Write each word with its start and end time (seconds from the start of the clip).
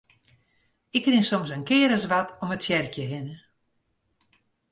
Ik 0.97 1.05
rin 1.11 1.23
soms 1.29 1.49
in 1.55 1.67
kear 1.69 1.91
as 1.97 2.09
wat 2.11 2.29
om 2.43 2.49
it 2.55 2.61
tsjerkje 2.63 3.03
hinne. 3.11 3.37